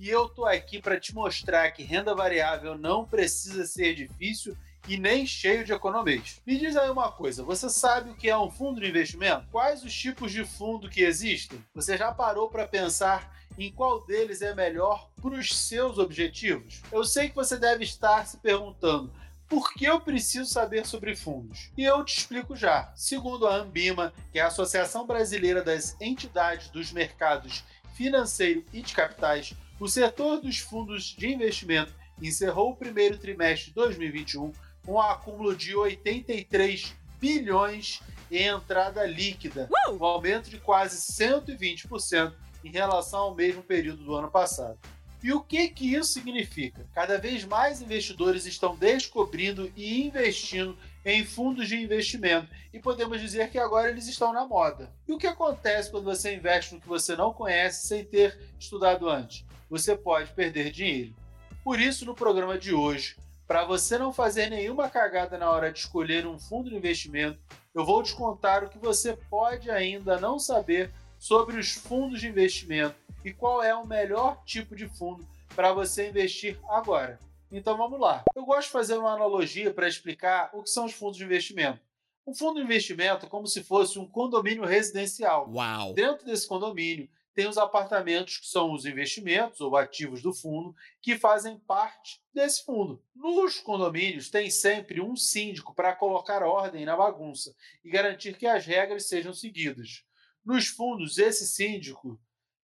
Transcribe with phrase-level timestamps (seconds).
[0.00, 4.56] E eu tô aqui para te mostrar que renda variável não precisa ser difícil
[4.88, 6.40] e nem cheio de economês.
[6.46, 9.46] Me diz aí uma coisa, você sabe o que é um fundo de investimento?
[9.52, 11.62] Quais os tipos de fundo que existem?
[11.74, 16.80] Você já parou para pensar em qual deles é melhor para os seus objetivos?
[16.90, 19.12] Eu sei que você deve estar se perguntando,
[19.46, 21.70] por que eu preciso saber sobre fundos?
[21.76, 22.90] E eu te explico já.
[22.96, 28.94] Segundo a Ambima, que é a Associação Brasileira das Entidades dos Mercados Financeiro e de
[28.94, 34.52] Capitais, o setor dos fundos de investimento encerrou o primeiro trimestre de 2021
[34.84, 42.70] com um acúmulo de 83 bilhões em entrada líquida, um aumento de quase 120% em
[42.70, 44.78] relação ao mesmo período do ano passado.
[45.22, 46.86] E o que, que isso significa?
[46.94, 52.48] Cada vez mais investidores estão descobrindo e investindo em fundos de investimento.
[52.72, 54.90] E podemos dizer que agora eles estão na moda.
[55.06, 59.08] E o que acontece quando você investe no que você não conhece sem ter estudado
[59.08, 59.44] antes?
[59.70, 61.14] Você pode perder dinheiro.
[61.62, 65.78] Por isso, no programa de hoje, para você não fazer nenhuma cagada na hora de
[65.78, 67.38] escolher um fundo de investimento,
[67.72, 72.26] eu vou te contar o que você pode ainda não saber sobre os fundos de
[72.26, 77.20] investimento e qual é o melhor tipo de fundo para você investir agora.
[77.52, 78.24] Então vamos lá.
[78.34, 81.80] Eu gosto de fazer uma analogia para explicar o que são os fundos de investimento.
[82.26, 85.48] Um fundo de investimento é como se fosse um condomínio residencial.
[85.52, 85.92] Uau!
[85.94, 91.16] Dentro desse condomínio tem os apartamentos que são os investimentos ou ativos do fundo que
[91.16, 93.02] fazem parte desse fundo.
[93.14, 98.66] Nos condomínios tem sempre um síndico para colocar ordem na bagunça e garantir que as
[98.66, 100.04] regras sejam seguidas.
[100.44, 102.20] Nos fundos, esse síndico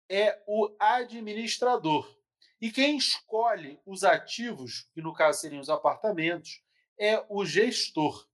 [0.08, 2.16] é o administrador.
[2.60, 6.62] E quem escolhe os ativos, que no caso seriam os apartamentos,
[6.98, 8.27] é o gestor.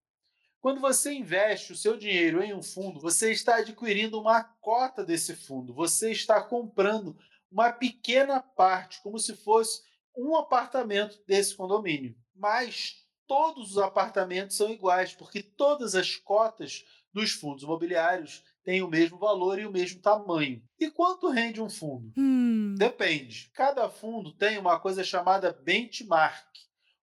[0.65, 5.37] Quando você investe o seu dinheiro em um fundo, você está adquirindo uma cota desse
[5.37, 7.15] fundo, você está comprando
[7.53, 9.83] uma pequena parte, como se fosse
[10.17, 12.17] um apartamento desse condomínio.
[12.35, 12.95] Mas
[13.27, 16.83] todos os apartamentos são iguais, porque todas as cotas
[17.13, 20.63] dos fundos imobiliários têm o mesmo valor e o mesmo tamanho.
[20.81, 22.11] E quanto rende um fundo?
[22.17, 22.75] Hum.
[22.79, 23.51] Depende.
[23.53, 26.49] Cada fundo tem uma coisa chamada benchmark.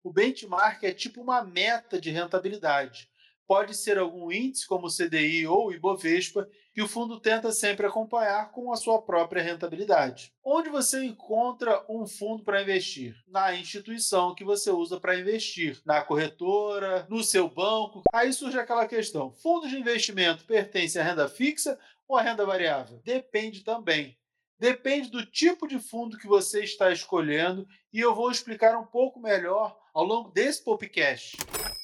[0.04, 3.11] O benchmark é tipo uma meta de rentabilidade.
[3.47, 7.85] Pode ser algum índice, como o CDI ou o Ibovespa, que o fundo tenta sempre
[7.85, 10.34] acompanhar com a sua própria rentabilidade.
[10.44, 13.16] Onde você encontra um fundo para investir?
[13.28, 18.01] Na instituição que você usa para investir, na corretora, no seu banco.
[18.13, 23.01] Aí surge aquela questão: fundos de investimento pertencem à renda fixa ou à renda variável?
[23.03, 24.18] Depende também.
[24.62, 29.19] Depende do tipo de fundo que você está escolhendo e eu vou explicar um pouco
[29.19, 31.35] melhor ao longo desse podcast.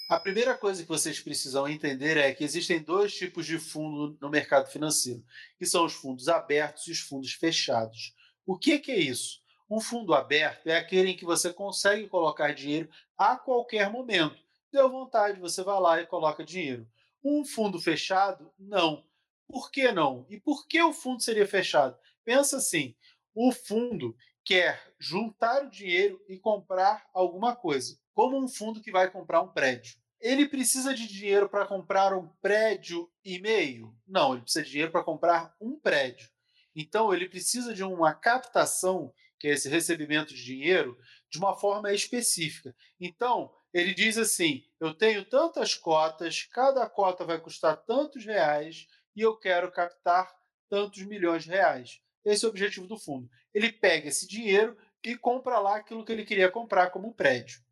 [0.09, 4.29] A primeira coisa que vocês precisam entender é que existem dois tipos de fundo no
[4.29, 5.21] mercado financeiro,
[5.59, 8.15] que são os fundos abertos e os fundos fechados.
[8.45, 9.41] O que, que é isso?
[9.69, 14.41] Um fundo aberto é aquele em que você consegue colocar dinheiro a qualquer momento.
[14.71, 16.87] Deu vontade, você vai lá e coloca dinheiro.
[17.21, 19.03] Um fundo fechado, não.
[19.45, 20.25] Por que não?
[20.29, 21.99] E por que o fundo seria fechado?
[22.23, 22.95] Pensa assim:
[23.35, 24.15] o fundo
[24.45, 29.47] quer juntar o dinheiro e comprar alguma coisa como um fundo que vai comprar um
[29.47, 29.95] prédio.
[30.19, 33.95] Ele precisa de dinheiro para comprar um prédio e meio?
[34.07, 36.27] Não, ele precisa de dinheiro para comprar um prédio.
[36.75, 40.97] Então, ele precisa de uma captação, que é esse recebimento de dinheiro,
[41.29, 42.75] de uma forma específica.
[42.99, 49.21] Então, ele diz assim: eu tenho tantas cotas, cada cota vai custar tantos reais e
[49.21, 50.35] eu quero captar
[50.67, 52.01] tantos milhões de reais.
[52.25, 53.29] Esse é o objetivo do fundo.
[53.53, 57.66] Ele pega esse dinheiro e compra lá aquilo que ele queria comprar, como prédio.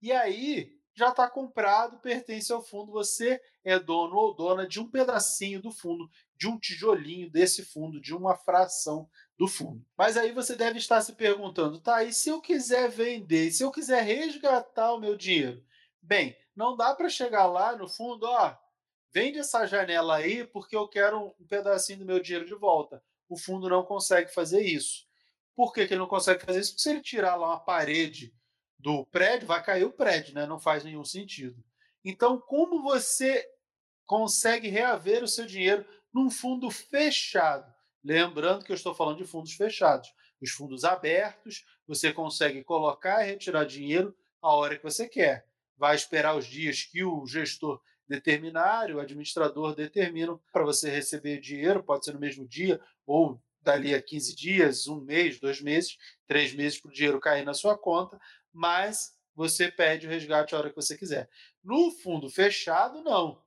[0.00, 4.90] E aí já está comprado, pertence ao fundo, você é dono ou dona de um
[4.90, 9.08] pedacinho do fundo, de um tijolinho desse fundo, de uma fração
[9.38, 9.84] do fundo.
[9.96, 13.70] Mas aí você deve estar se perguntando, tá, e se eu quiser vender, se eu
[13.70, 15.64] quiser resgatar o meu dinheiro?
[16.02, 18.56] Bem, não dá para chegar lá no fundo, ó,
[19.12, 23.00] vende essa janela aí porque eu quero um pedacinho do meu dinheiro de volta.
[23.28, 25.06] O fundo não consegue fazer isso.
[25.54, 26.72] Por que, que ele não consegue fazer isso?
[26.72, 28.34] Porque se ele tirar lá uma parede
[28.78, 30.46] do prédio, vai cair o prédio, né?
[30.46, 31.62] Não faz nenhum sentido.
[32.04, 33.44] Então, como você
[34.06, 37.72] consegue reaver o seu dinheiro num fundo fechado?
[38.04, 40.12] Lembrando que eu estou falando de fundos fechados.
[40.40, 45.46] Os fundos abertos, você consegue colocar e retirar dinheiro a hora que você quer.
[45.76, 51.82] Vai esperar os dias que o gestor determinar, o administrador determina para você receber dinheiro,
[51.82, 55.96] pode ser no mesmo dia ou dali a 15 dias, um mês, dois meses,
[56.26, 58.18] três meses para o dinheiro cair na sua conta,
[58.52, 61.28] mas você pede o resgate a hora que você quiser.
[61.62, 63.42] No fundo fechado, não.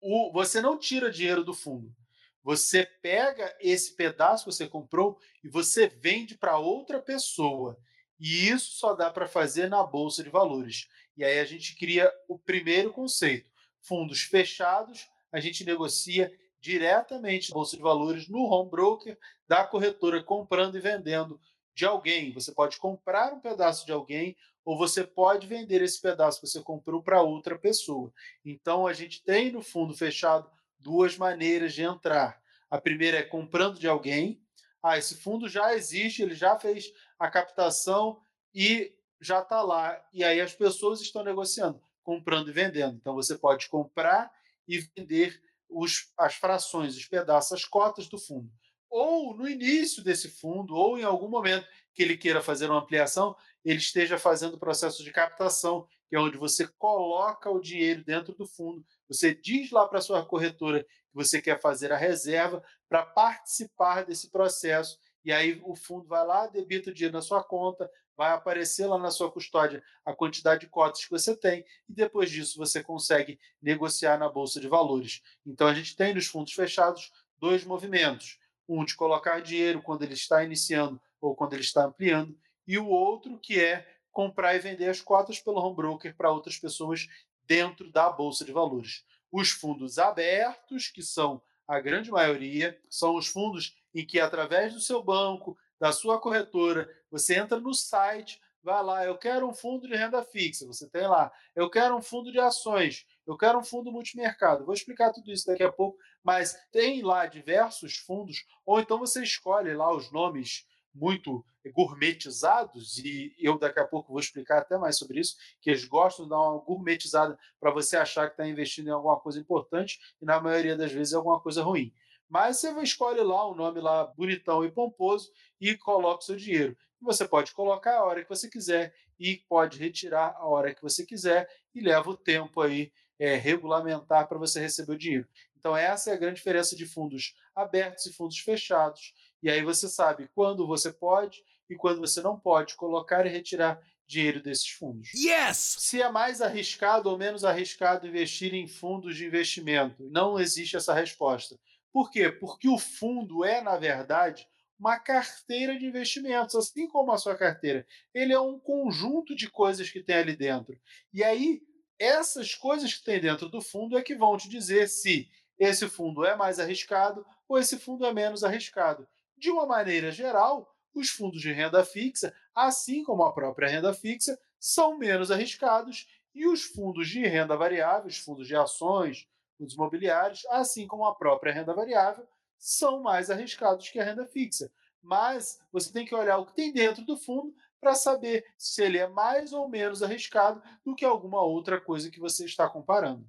[0.00, 1.94] O, você não tira dinheiro do fundo.
[2.42, 7.78] Você pega esse pedaço que você comprou e você vende para outra pessoa.
[8.18, 10.88] E isso só dá para fazer na bolsa de valores.
[11.16, 13.50] E aí a gente cria o primeiro conceito.
[13.80, 19.18] Fundos fechados, a gente negocia diretamente na bolsa de valores no home broker
[19.48, 21.40] da corretora comprando e vendendo
[21.74, 22.32] de alguém.
[22.32, 26.60] Você pode comprar um pedaço de alguém ou você pode vender esse pedaço que você
[26.60, 28.12] comprou para outra pessoa.
[28.44, 30.48] Então a gente tem no fundo fechado
[30.78, 32.40] duas maneiras de entrar.
[32.70, 34.40] A primeira é comprando de alguém.
[34.80, 38.22] Ah, esse fundo já existe, ele já fez a captação
[38.54, 40.00] e já está lá.
[40.12, 42.96] E aí as pessoas estão negociando, comprando e vendendo.
[42.96, 44.30] Então você pode comprar
[44.68, 45.42] e vender
[45.72, 48.50] os, as frações, os pedaços, as cotas do fundo.
[48.90, 53.34] Ou no início desse fundo, ou em algum momento que ele queira fazer uma ampliação,
[53.64, 58.34] ele esteja fazendo o processo de captação, que é onde você coloca o dinheiro dentro
[58.34, 62.62] do fundo, você diz lá para a sua corretora que você quer fazer a reserva
[62.88, 67.42] para participar desse processo, e aí o fundo vai lá, debita o dinheiro na sua
[67.42, 71.92] conta, vai aparecer lá na sua custódia a quantidade de cotas que você tem, e
[71.92, 75.22] depois disso você consegue negociar na Bolsa de Valores.
[75.46, 78.38] Então a gente tem nos fundos fechados dois movimentos:
[78.68, 82.88] um de colocar dinheiro quando ele está iniciando ou quando ele está ampliando, e o
[82.88, 87.08] outro que é comprar e vender as cotas pelo home broker para outras pessoas
[87.44, 89.04] dentro da bolsa de valores.
[89.30, 94.80] Os fundos abertos, que são a grande maioria, são os fundos em que através do
[94.80, 99.88] seu banco, da sua corretora, você entra no site, vai lá, eu quero um fundo
[99.88, 103.64] de renda fixa, você tem lá, eu quero um fundo de ações, eu quero um
[103.64, 104.64] fundo multimercado.
[104.64, 109.24] Vou explicar tudo isso daqui a pouco, mas tem lá diversos fundos, ou então você
[109.24, 110.64] escolhe lá os nomes
[110.94, 115.84] muito gourmetizados, e eu daqui a pouco vou explicar até mais sobre isso, que eles
[115.84, 119.98] gostam de dar uma gourmetizada para você achar que está investindo em alguma coisa importante
[120.20, 121.92] e na maioria das vezes é alguma coisa ruim.
[122.28, 125.30] Mas você escolhe lá o um nome lá bonitão e pomposo
[125.60, 126.76] e coloca o seu dinheiro.
[127.00, 131.04] Você pode colocar a hora que você quiser e pode retirar a hora que você
[131.04, 135.28] quiser e leva o tempo aí é, regulamentar para você receber o dinheiro.
[135.56, 139.14] Então essa é a grande diferença de fundos abertos e fundos fechados.
[139.42, 143.80] E aí você sabe quando você pode e quando você não pode colocar e retirar
[144.06, 145.10] dinheiro desses fundos.
[145.14, 145.76] Yes!
[145.78, 150.92] Se é mais arriscado ou menos arriscado investir em fundos de investimento, não existe essa
[150.92, 151.58] resposta.
[151.92, 152.30] Por quê?
[152.30, 154.48] Porque o fundo é, na verdade,
[154.78, 157.86] uma carteira de investimentos, assim como a sua carteira.
[158.12, 160.76] Ele é um conjunto de coisas que tem ali dentro.
[161.12, 161.62] E aí,
[161.98, 165.28] essas coisas que tem dentro do fundo é que vão te dizer se
[165.58, 169.06] esse fundo é mais arriscado ou esse fundo é menos arriscado.
[169.36, 174.36] De uma maneira geral, os fundos de renda fixa, assim como a própria renda fixa,
[174.58, 179.28] são menos arriscados e os fundos de renda variável, os fundos de ações,
[179.62, 182.26] fundos imobiliários, assim como a própria renda variável,
[182.58, 184.70] são mais arriscados que a renda fixa.
[185.00, 188.98] Mas você tem que olhar o que tem dentro do fundo para saber se ele
[188.98, 193.26] é mais ou menos arriscado do que alguma outra coisa que você está comparando.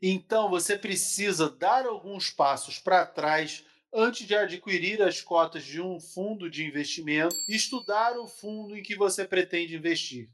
[0.00, 5.98] Então você precisa dar alguns passos para trás antes de adquirir as cotas de um
[5.98, 10.30] fundo de investimento, estudar o fundo em que você pretende investir.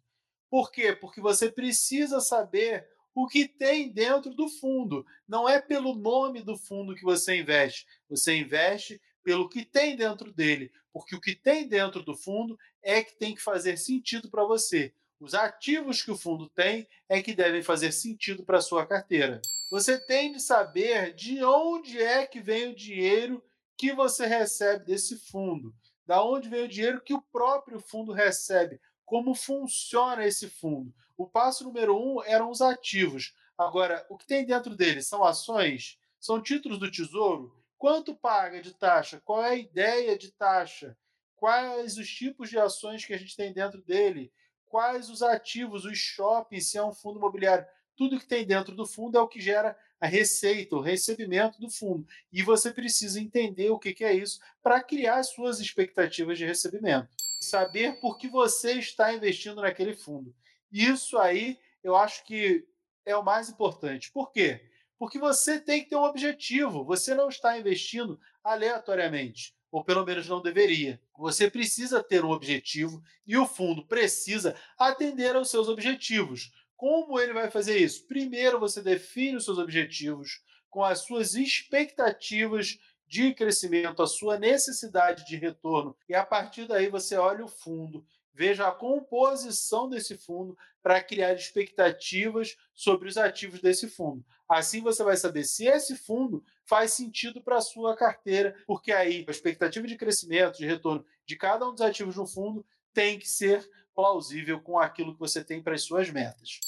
[0.50, 0.92] Por quê?
[0.92, 5.04] Porque você precisa saber o que tem dentro do fundo.
[5.28, 7.86] Não é pelo nome do fundo que você investe.
[8.08, 13.02] Você investe pelo que tem dentro dele, porque o que tem dentro do fundo é
[13.02, 14.92] que tem que fazer sentido para você.
[15.20, 19.40] Os ativos que o fundo tem é que devem fazer sentido para a sua carteira.
[19.70, 23.42] Você tem de saber de onde é que vem o dinheiro
[23.76, 25.72] que você recebe desse fundo,
[26.04, 30.92] da onde vem o dinheiro que o próprio fundo recebe, como funciona esse fundo.
[31.16, 33.34] O passo número um eram os ativos.
[33.56, 37.54] Agora, o que tem dentro dele são ações, são títulos do tesouro.
[37.78, 39.20] Quanto paga de taxa?
[39.24, 40.96] Qual é a ideia de taxa?
[41.36, 44.32] Quais os tipos de ações que a gente tem dentro dele?
[44.66, 47.66] Quais os ativos, os shoppings, se é um fundo imobiliário?
[47.96, 51.70] Tudo que tem dentro do fundo é o que gera a receita, o recebimento do
[51.70, 52.06] fundo.
[52.32, 57.08] E você precisa entender o que é isso para criar suas expectativas de recebimento.
[57.40, 60.34] Saber por que você está investindo naquele fundo.
[60.72, 62.66] Isso aí eu acho que
[63.04, 64.10] é o mais importante.
[64.10, 64.60] Por quê?
[64.98, 66.84] Porque você tem que ter um objetivo.
[66.84, 69.54] Você não está investindo aleatoriamente.
[69.72, 71.00] ou pelo menos não deveria.
[71.16, 76.52] Você precisa ter um objetivo e o fundo precisa atender aos seus objetivos.
[76.76, 78.06] Como ele vai fazer isso?
[78.06, 85.26] Primeiro, você define os seus objetivos com as suas expectativas de crescimento, a sua necessidade
[85.26, 90.56] de retorno, e a partir daí você olha o fundo, veja a composição desse fundo
[90.82, 94.24] para criar expectativas sobre os ativos desse fundo.
[94.48, 99.24] Assim você vai saber se esse fundo faz sentido para a sua carteira, porque aí
[99.26, 103.28] a expectativa de crescimento, de retorno de cada um dos ativos no fundo tem que
[103.28, 106.60] ser plausível com aquilo que você tem para as suas metas.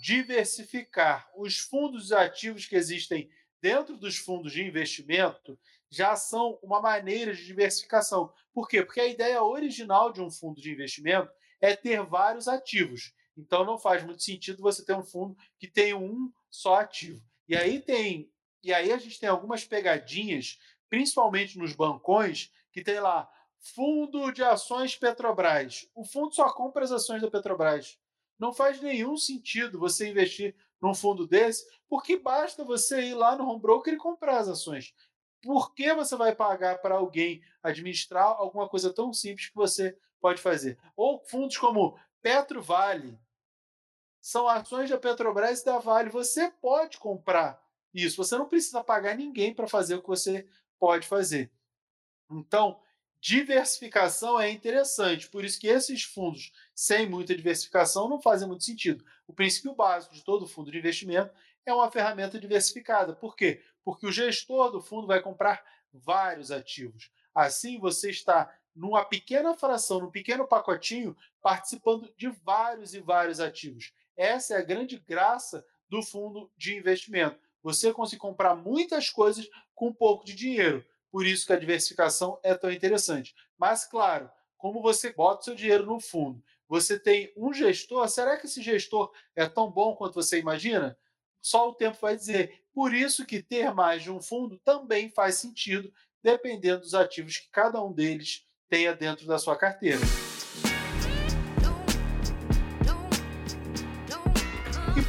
[0.00, 3.30] Diversificar os fundos ativos que existem
[3.60, 5.58] dentro dos fundos de investimento
[5.94, 8.32] já são uma maneira de diversificação.
[8.52, 8.82] Por quê?
[8.82, 13.14] Porque a ideia original de um fundo de investimento é ter vários ativos.
[13.36, 17.22] Então não faz muito sentido você ter um fundo que tem um só ativo.
[17.48, 18.30] E aí tem,
[18.62, 20.58] e aí a gente tem algumas pegadinhas,
[20.88, 25.88] principalmente nos bancões, que tem lá fundo de ações Petrobras.
[25.94, 27.98] O fundo só compra as ações da Petrobras.
[28.38, 33.48] Não faz nenhum sentido você investir num fundo desse, porque basta você ir lá no
[33.48, 34.92] home broker e comprar as ações.
[35.44, 40.40] Por que você vai pagar para alguém administrar alguma coisa tão simples que você pode
[40.40, 40.78] fazer?
[40.96, 43.20] Ou fundos como Petro Vale,
[44.22, 46.08] são ações da Petrobras e da Vale.
[46.08, 50.48] Você pode comprar isso, você não precisa pagar ninguém para fazer o que você
[50.78, 51.52] pode fazer.
[52.30, 52.80] Então,
[53.20, 59.04] diversificação é interessante, por isso que esses fundos sem muita diversificação não fazem muito sentido.
[59.26, 61.34] O princípio básico de todo fundo de investimento
[61.66, 63.14] é uma ferramenta diversificada.
[63.14, 63.62] Por quê?
[63.84, 65.62] Porque o gestor do fundo vai comprar
[65.92, 67.10] vários ativos.
[67.34, 73.92] Assim, você está numa pequena fração, num pequeno pacotinho, participando de vários e vários ativos.
[74.16, 77.38] Essa é a grande graça do fundo de investimento.
[77.62, 80.84] Você consegue comprar muitas coisas com pouco de dinheiro.
[81.10, 83.34] Por isso que a diversificação é tão interessante.
[83.56, 88.46] Mas, claro, como você bota seu dinheiro no fundo, você tem um gestor, será que
[88.46, 90.98] esse gestor é tão bom quanto você imagina?
[91.40, 92.63] Só o tempo vai dizer.
[92.74, 97.48] Por isso que ter mais de um fundo também faz sentido, dependendo dos ativos que
[97.50, 100.00] cada um deles tenha dentro da sua carteira.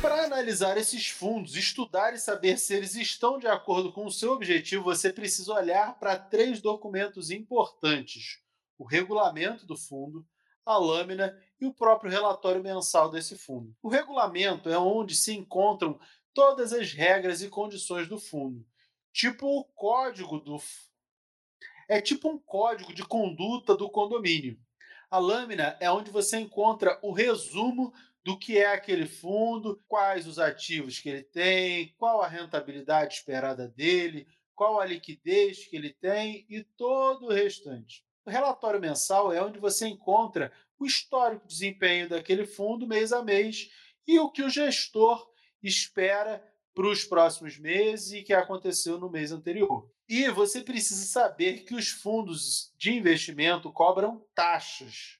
[0.06, 4.34] para analisar esses fundos, estudar e saber se eles estão de acordo com o seu
[4.34, 8.40] objetivo, você precisa olhar para três documentos importantes:
[8.78, 10.24] o regulamento do fundo,
[10.64, 13.76] a lâmina e o próprio relatório mensal desse fundo.
[13.82, 16.00] O regulamento é onde se encontram
[16.36, 18.64] todas as regras e condições do fundo,
[19.12, 20.62] tipo o código do
[21.88, 24.60] é tipo um código de conduta do condomínio.
[25.10, 30.40] A lâmina é onde você encontra o resumo do que é aquele fundo, quais os
[30.40, 36.46] ativos que ele tem, qual a rentabilidade esperada dele, qual a liquidez que ele tem
[36.50, 38.04] e todo o restante.
[38.26, 43.70] O relatório mensal é onde você encontra o histórico desempenho daquele fundo mês a mês
[44.08, 45.35] e o que o gestor
[45.68, 46.44] espera
[46.74, 49.90] para os próximos meses e que aconteceu no mês anterior.
[50.08, 55.20] E você precisa saber que os fundos de investimento cobram taxas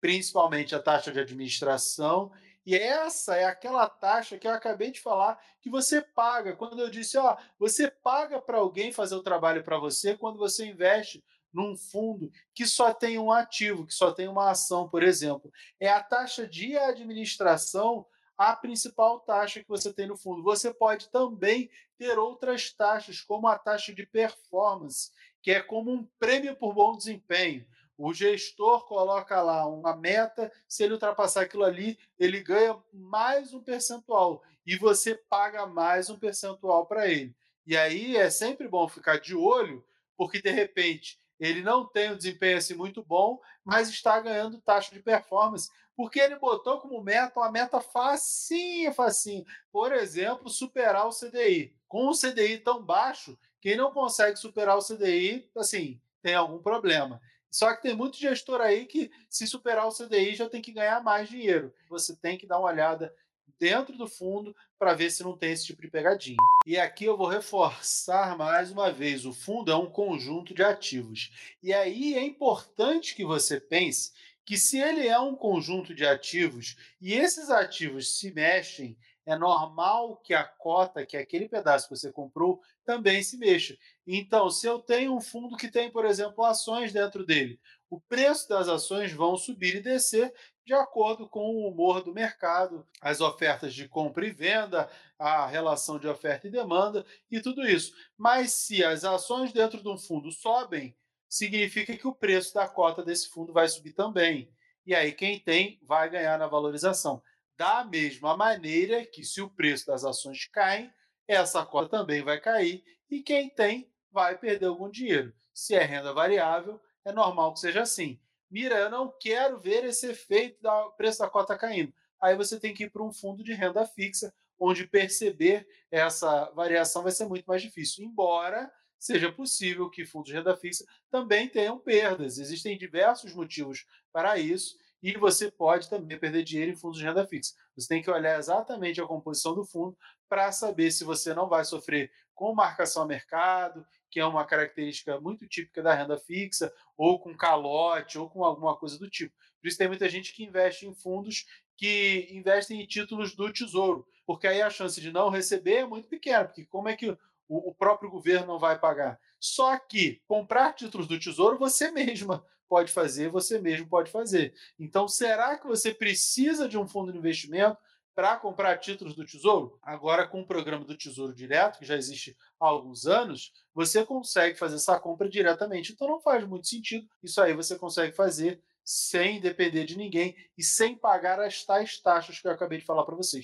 [0.00, 2.32] principalmente a taxa de administração.
[2.64, 6.56] E essa é aquela taxa que eu acabei de falar que você paga.
[6.56, 10.66] Quando eu disse, ó, você paga para alguém fazer o trabalho para você quando você
[10.66, 15.52] investe num fundo que só tem um ativo, que só tem uma ação, por exemplo.
[15.78, 18.06] É a taxa de administração
[18.40, 20.42] a principal taxa que você tem no fundo.
[20.42, 21.68] Você pode também
[21.98, 25.10] ter outras taxas, como a taxa de performance,
[25.42, 27.66] que é como um prêmio por bom desempenho.
[27.98, 33.60] O gestor coloca lá uma meta, se ele ultrapassar aquilo ali, ele ganha mais um
[33.62, 37.36] percentual e você paga mais um percentual para ele.
[37.66, 39.84] E aí é sempre bom ficar de olho,
[40.16, 44.94] porque de repente ele não tem um desempenho assim muito bom, mas está ganhando taxa
[44.94, 49.44] de performance, porque ele botou como meta uma meta facinha, facinha.
[49.72, 51.74] Por exemplo, superar o CDI.
[51.88, 57.20] Com um CDI tão baixo, quem não consegue superar o CDI, assim, tem algum problema.
[57.50, 61.02] Só que tem muito gestor aí que, se superar o CDI, já tem que ganhar
[61.02, 61.74] mais dinheiro.
[61.88, 63.12] Você tem que dar uma olhada
[63.58, 66.36] dentro do fundo para ver se não tem esse tipo de pegadinha.
[66.66, 71.30] E aqui eu vou reforçar mais uma vez: o fundo é um conjunto de ativos.
[71.62, 74.12] E aí é importante que você pense
[74.44, 80.16] que, se ele é um conjunto de ativos e esses ativos se mexem é normal
[80.16, 83.76] que a cota, que é aquele pedaço que você comprou, também se mexa.
[84.06, 88.48] Então, se eu tenho um fundo que tem, por exemplo, ações dentro dele, o preço
[88.48, 90.32] das ações vão subir e descer
[90.70, 95.98] de acordo com o humor do mercado, as ofertas de compra e venda, a relação
[95.98, 97.92] de oferta e demanda e tudo isso.
[98.16, 100.96] Mas se as ações dentro de um fundo sobem,
[101.28, 104.54] significa que o preço da cota desse fundo vai subir também.
[104.86, 107.20] E aí quem tem vai ganhar na valorização.
[107.56, 110.88] Da mesma maneira que se o preço das ações cai,
[111.26, 115.34] essa cota também vai cair e quem tem vai perder algum dinheiro.
[115.52, 118.20] Se é renda variável, é normal que seja assim.
[118.50, 121.92] Mira, eu não quero ver esse efeito do preço da cota caindo.
[122.20, 127.02] Aí você tem que ir para um fundo de renda fixa, onde perceber essa variação
[127.02, 128.04] vai ser muito mais difícil.
[128.04, 132.38] Embora seja possível que fundos de renda fixa também tenham perdas.
[132.38, 137.26] Existem diversos motivos para isso e você pode também perder dinheiro em fundos de renda
[137.26, 137.54] fixa.
[137.74, 139.96] Você tem que olhar exatamente a composição do fundo
[140.28, 145.20] para saber se você não vai sofrer com marcação a mercado, que é uma característica
[145.20, 149.34] muito típica da renda fixa, ou com calote, ou com alguma coisa do tipo.
[149.60, 154.06] Por isso tem muita gente que investe em fundos que investem em títulos do tesouro,
[154.26, 157.16] porque aí a chance de não receber é muito pequena, porque como é que
[157.50, 159.18] o, próprio governo não vai pagar.
[159.40, 164.54] Só que comprar títulos do Tesouro você mesma pode fazer, você mesmo pode fazer.
[164.78, 167.76] Então, será que você precisa de um fundo de investimento
[168.20, 169.78] para comprar títulos do Tesouro?
[169.82, 174.58] Agora, com o programa do Tesouro Direto, que já existe há alguns anos, você consegue
[174.58, 175.92] fazer essa compra diretamente.
[175.92, 177.08] Então, não faz muito sentido.
[177.22, 182.38] Isso aí você consegue fazer sem depender de ninguém e sem pagar as tais taxas
[182.38, 183.42] que eu acabei de falar para vocês.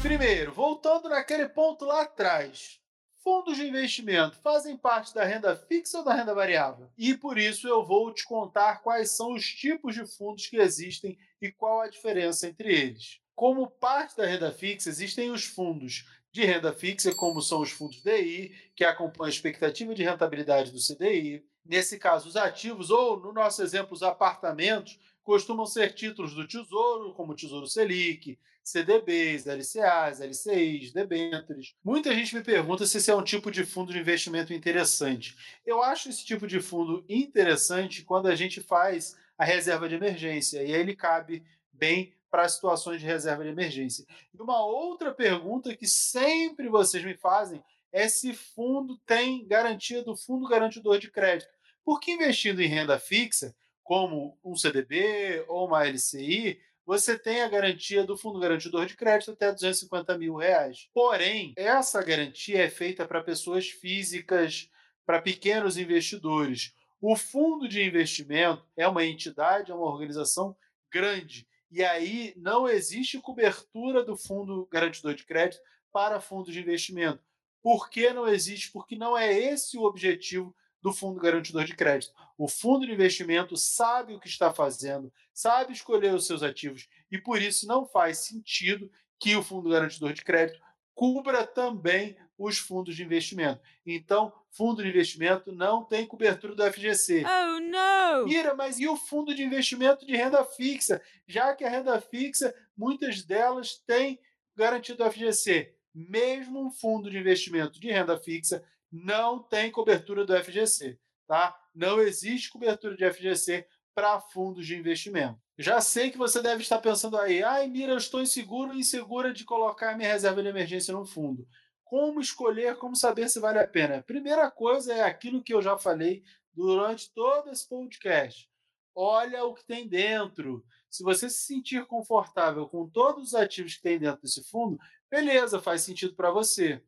[0.00, 2.80] Primeiro, voltando naquele ponto lá atrás,
[3.22, 6.90] fundos de investimento fazem parte da renda fixa ou da renda variável?
[6.96, 11.18] E por isso eu vou te contar quais são os tipos de fundos que existem
[11.40, 13.20] e qual a diferença entre eles.
[13.34, 18.02] Como parte da renda fixa, existem os fundos de renda fixa, como são os fundos
[18.02, 21.44] DI, que acompanham a expectativa de rentabilidade do CDI.
[21.64, 24.98] Nesse caso, os ativos, ou no nosso exemplo, os apartamentos,
[25.28, 31.74] costumam ser títulos do Tesouro, como Tesouro Selic, CDBs, LCAs, LCIs, debêntures.
[31.84, 35.36] Muita gente me pergunta se esse é um tipo de fundo de investimento interessante.
[35.66, 40.62] Eu acho esse tipo de fundo interessante quando a gente faz a reserva de emergência,
[40.62, 44.06] e aí ele cabe bem para situações de reserva de emergência.
[44.32, 50.16] E uma outra pergunta que sempre vocês me fazem é se fundo tem garantia do
[50.16, 51.52] fundo garantidor de crédito.
[51.84, 53.54] Porque investindo em renda fixa,
[53.88, 59.30] como um CDB ou uma LCI, você tem a garantia do Fundo Garantidor de Crédito
[59.30, 60.90] até 250 mil reais.
[60.92, 64.70] Porém, essa garantia é feita para pessoas físicas,
[65.06, 66.74] para pequenos investidores.
[67.00, 70.54] O fundo de investimento é uma entidade, é uma organização
[70.92, 71.48] grande.
[71.70, 77.24] E aí não existe cobertura do Fundo Garantidor de Crédito para fundos de investimento.
[77.62, 78.70] Por que não existe?
[78.70, 82.12] Porque não é esse o objetivo do Fundo Garantidor de Crédito.
[82.36, 87.18] O fundo de investimento sabe o que está fazendo, sabe escolher os seus ativos e
[87.18, 90.60] por isso não faz sentido que o Fundo Garantidor de Crédito
[90.94, 93.60] cubra também os fundos de investimento.
[93.84, 97.24] Então, fundo de investimento não tem cobertura do FGC.
[97.24, 98.28] Oh, não!
[98.28, 101.02] Ira, mas e o fundo de investimento de renda fixa?
[101.26, 104.20] Já que a renda fixa, muitas delas têm
[104.56, 105.72] garantido do FGC.
[105.94, 111.56] Mesmo um fundo de investimento de renda fixa não tem cobertura do FGC, tá?
[111.74, 115.40] Não existe cobertura de FGC para fundos de investimento.
[115.58, 119.32] Já sei que você deve estar pensando aí, ai, Mira, eu estou inseguro e insegura
[119.32, 121.46] de colocar minha reserva de emergência no fundo.
[121.82, 124.02] Como escolher, como saber se vale a pena?
[124.02, 126.22] Primeira coisa é aquilo que eu já falei
[126.52, 128.48] durante todo esse podcast.
[128.94, 130.64] Olha o que tem dentro.
[130.90, 134.78] Se você se sentir confortável com todos os ativos que tem dentro desse fundo,
[135.10, 136.82] beleza, faz sentido para você.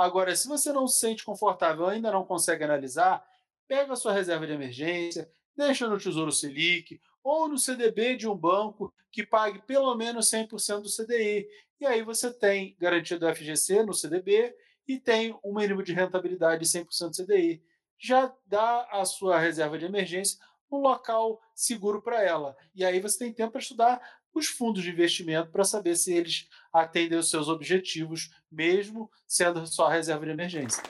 [0.00, 3.22] Agora, se você não se sente confortável, ainda não consegue analisar,
[3.68, 8.34] pega a sua reserva de emergência, deixa no Tesouro Selic ou no CDB de um
[8.34, 11.46] banco que pague pelo menos 100% do CDI.
[11.78, 14.56] E aí você tem garantia do FGC no CDB
[14.88, 17.62] e tem um mínimo de rentabilidade de 100% do CDI.
[17.98, 20.38] Já dá a sua reserva de emergência
[20.70, 22.56] um local seguro para ela.
[22.74, 24.00] E aí você tem tempo para estudar
[24.34, 29.88] os fundos de investimento para saber se eles atendem os seus objetivos, mesmo sendo só
[29.88, 30.82] reserva de emergência.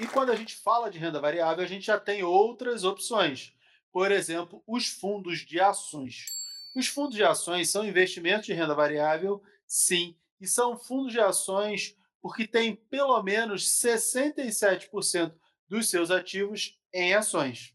[0.00, 3.52] E quando a gente fala de renda variável, a gente já tem outras opções.
[3.92, 6.26] Por exemplo, os fundos de ações.
[6.74, 11.96] Os fundos de ações são investimentos de renda variável, sim, e são fundos de ações
[12.22, 15.34] porque têm pelo menos 67%
[15.68, 17.74] dos seus ativos em ações.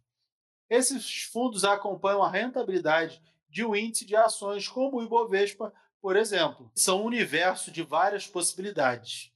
[0.69, 3.21] Esses fundos acompanham a rentabilidade
[3.56, 6.70] de um índice de ações como o Ibovespa, por exemplo.
[6.76, 9.32] São um universo de várias possibilidades.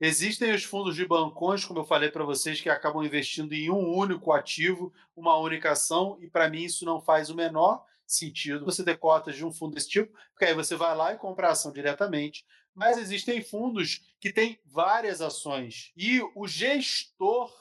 [0.00, 3.94] Existem os fundos de bancões, como eu falei para vocês, que acabam investindo em um
[3.94, 8.82] único ativo, uma única ação, e para mim isso não faz o menor sentido você
[8.82, 11.52] ter cotas de um fundo desse tipo, porque aí você vai lá e compra a
[11.52, 12.44] ação diretamente.
[12.74, 17.52] mas existem fundos que têm várias ações e o gestor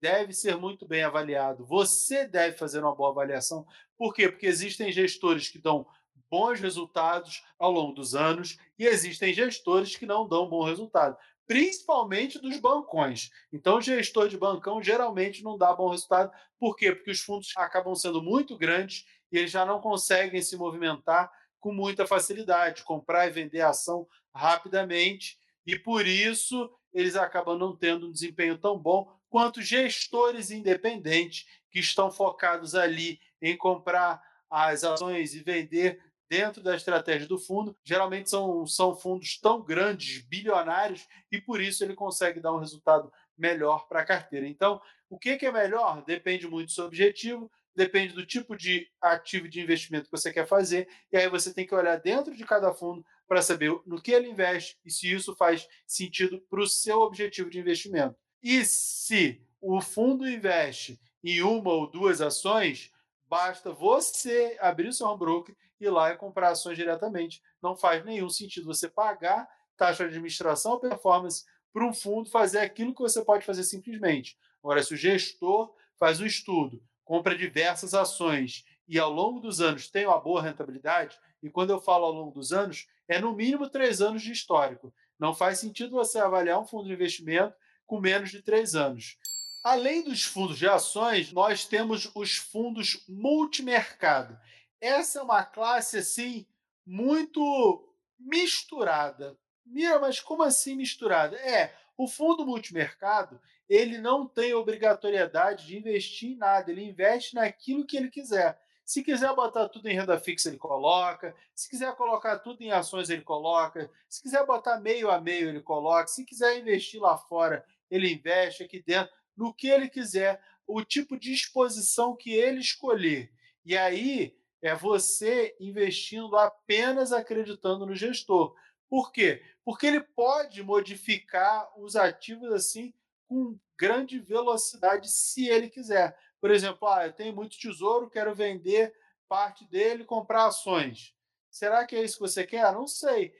[0.00, 1.64] deve ser muito bem avaliado.
[1.64, 3.66] Você deve fazer uma boa avaliação.
[3.96, 4.28] Por quê?
[4.28, 5.86] Porque existem gestores que dão
[6.30, 12.38] bons resultados ao longo dos anos e existem gestores que não dão bom resultado, principalmente
[12.40, 13.30] dos bancões.
[13.52, 16.32] Então, gestor de bancão geralmente não dá bom resultado.
[16.58, 16.92] Por quê?
[16.92, 21.30] Porque os fundos acabam sendo muito grandes e eles já não conseguem se movimentar
[21.60, 28.06] com muita facilidade, comprar e vender ação rapidamente, e por isso eles acabam não tendo
[28.06, 31.46] um desempenho tão bom quanto gestores independentes
[31.76, 37.76] que estão focados ali em comprar as ações e vender dentro da estratégia do fundo.
[37.84, 43.12] Geralmente são, são fundos tão grandes, bilionários, e por isso ele consegue dar um resultado
[43.36, 44.48] melhor para a carteira.
[44.48, 46.02] Então, o que, que é melhor?
[46.02, 50.46] Depende muito do seu objetivo, depende do tipo de ativo de investimento que você quer
[50.46, 54.12] fazer, e aí você tem que olhar dentro de cada fundo para saber no que
[54.12, 58.16] ele investe e se isso faz sentido para o seu objetivo de investimento.
[58.42, 60.98] E se o fundo investe
[61.32, 62.92] em uma ou duas ações,
[63.28, 67.42] basta você abrir o seu home broker, ir lá e comprar ações diretamente.
[67.60, 72.60] Não faz nenhum sentido você pagar taxa de administração ou performance para um fundo fazer
[72.60, 74.38] aquilo que você pode fazer simplesmente.
[74.62, 79.90] Agora, se o gestor faz um estudo, compra diversas ações e ao longo dos anos
[79.90, 83.68] tem uma boa rentabilidade, e quando eu falo ao longo dos anos, é no mínimo
[83.68, 84.94] três anos de histórico.
[85.18, 89.18] Não faz sentido você avaliar um fundo de investimento com menos de três anos.
[89.66, 94.38] Além dos fundos de ações, nós temos os fundos multimercado.
[94.80, 96.46] Essa é uma classe assim
[96.86, 97.84] muito
[98.16, 99.36] misturada.
[99.64, 101.36] Mira, mas como assim misturada?
[101.38, 107.84] É, o fundo multimercado, ele não tem obrigatoriedade de investir em nada, ele investe naquilo
[107.84, 108.56] que ele quiser.
[108.84, 111.34] Se quiser botar tudo em renda fixa, ele coloca.
[111.52, 113.90] Se quiser colocar tudo em ações, ele coloca.
[114.08, 116.06] Se quiser botar meio a meio, ele coloca.
[116.06, 121.18] Se quiser investir lá fora, ele investe aqui dentro, no que ele quiser, o tipo
[121.18, 123.32] de exposição que ele escolher.
[123.64, 128.54] E aí é você investindo apenas acreditando no gestor.
[128.88, 129.42] Por quê?
[129.64, 132.94] Porque ele pode modificar os ativos assim
[133.28, 136.16] com grande velocidade se ele quiser.
[136.40, 138.94] Por exemplo, ah, eu tenho muito tesouro, quero vender
[139.28, 141.14] parte dele e comprar ações.
[141.50, 142.72] Será que é isso que você quer?
[142.72, 143.34] Não sei.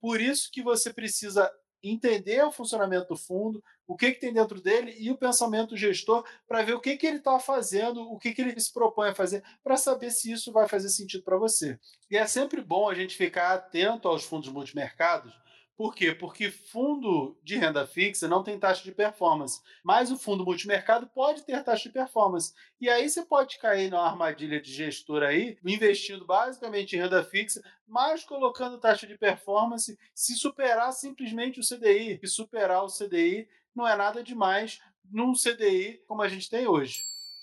[0.00, 1.50] Por isso que você precisa
[1.90, 5.76] entender o funcionamento do fundo, o que, que tem dentro dele e o pensamento do
[5.76, 9.10] gestor para ver o que, que ele está fazendo, o que, que ele se propõe
[9.10, 11.78] a fazer, para saber se isso vai fazer sentido para você.
[12.10, 15.34] E é sempre bom a gente ficar atento aos fundos multimercados,
[15.76, 16.14] por quê?
[16.14, 21.42] Porque fundo de renda fixa não tem taxa de performance, mas o fundo multimercado pode
[21.42, 22.54] ter taxa de performance.
[22.80, 27.60] E aí você pode cair na armadilha de gestor aí, investindo basicamente em renda fixa,
[27.88, 32.20] mas colocando taxa de performance, se superar simplesmente o CDI.
[32.22, 37.02] E superar o CDI não é nada demais num CDI como a gente tem hoje.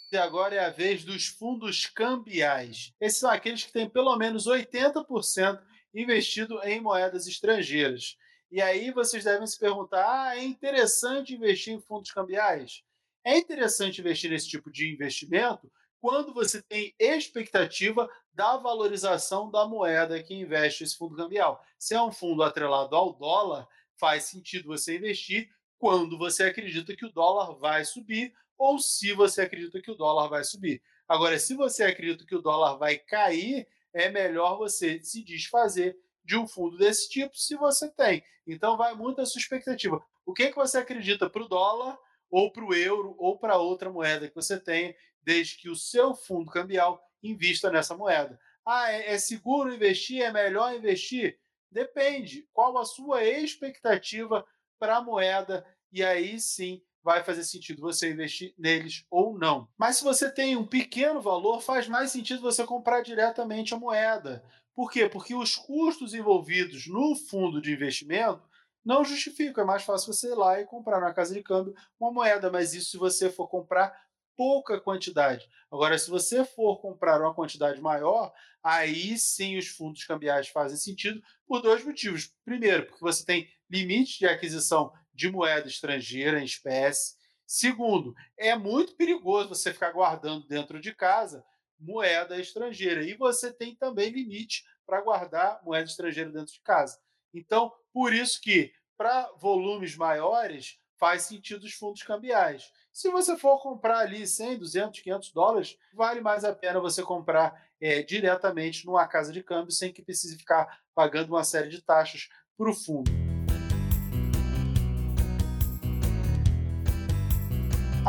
[0.10, 2.94] E agora é a vez dos fundos cambiais.
[3.00, 5.62] Esses são aqueles que têm pelo menos 80%
[5.94, 8.18] investido em moedas estrangeiras.
[8.52, 12.84] E aí vocês devem se perguntar: ah, é interessante investir em fundos cambiais?
[13.24, 20.22] É interessante investir nesse tipo de investimento quando você tem expectativa da valorização da moeda
[20.22, 21.64] que investe esse fundo cambial.
[21.78, 27.06] Se é um fundo atrelado ao dólar, faz sentido você investir quando você acredita que
[27.06, 30.82] o dólar vai subir ou se você acredita que o dólar vai subir.
[31.08, 36.38] Agora, se você acredita que o dólar vai cair, é melhor você se desfazer de
[36.38, 38.24] um fundo desse tipo se você tem.
[38.46, 40.04] Então vai muito a sua expectativa.
[40.26, 41.98] O que, é que você acredita para o dólar,
[42.30, 46.16] ou para o euro, ou para outra moeda que você tenha, desde que o seu
[46.16, 48.40] fundo cambial invista nessa moeda.
[48.66, 50.22] Ah, é, é seguro investir?
[50.22, 51.40] É melhor investir?
[51.70, 52.48] Depende.
[52.54, 54.46] Qual a sua expectativa
[54.80, 55.66] para a moeda?
[55.92, 59.68] E aí sim vai fazer sentido você investir neles ou não.
[59.78, 64.44] Mas se você tem um pequeno valor, faz mais sentido você comprar diretamente a moeda.
[64.76, 65.10] Por quê?
[65.10, 68.50] Porque os custos envolvidos no fundo de investimento
[68.84, 69.64] não justificam.
[69.64, 72.74] É mais fácil você ir lá e comprar na casa de câmbio uma moeda, mas
[72.74, 73.96] isso se você for comprar
[74.36, 75.48] pouca quantidade.
[75.72, 81.22] Agora, se você for comprar uma quantidade maior, aí sim os fundos cambiais fazem sentido
[81.46, 82.34] por dois motivos.
[82.44, 87.16] Primeiro, porque você tem limite de aquisição de moeda estrangeira em espécie.
[87.46, 91.44] Segundo, é muito perigoso você ficar guardando dentro de casa
[91.82, 93.04] moeda estrangeira.
[93.04, 97.00] E você tem também limite para guardar moeda estrangeira dentro de casa.
[97.34, 102.72] Então, por isso que para volumes maiores faz sentido os fundos cambiais.
[102.94, 107.68] Se você for comprar ali 100, 200, 500 dólares, vale mais a pena você comprar
[107.80, 112.30] é, diretamente numa casa de câmbio sem que precise ficar pagando uma série de taxas
[112.56, 113.31] para o fundo.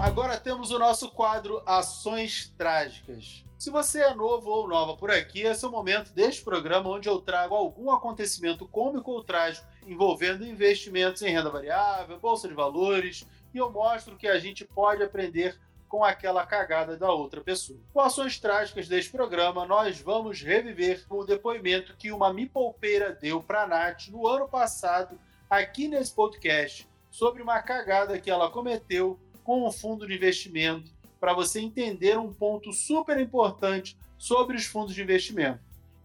[0.02, 3.44] Agora temos o nosso quadro Ações Trágicas.
[3.56, 7.08] Se você é novo ou nova por aqui, esse é o momento deste programa onde
[7.08, 13.24] eu trago algum acontecimento cômico ou trágico envolvendo investimentos em renda variável, bolsa de valores,
[13.54, 15.56] e eu mostro que a gente pode aprender
[15.88, 17.78] com aquela cagada da outra pessoa.
[17.94, 23.62] Com ações trágicas deste programa, nós vamos reviver o depoimento que uma mipolpeira deu para
[23.62, 25.16] a Nath no ano passado,
[25.48, 31.34] aqui nesse podcast, sobre uma cagada que ela cometeu com o fundo de investimento, para
[31.34, 35.60] você entender um ponto super importante sobre os fundos de investimento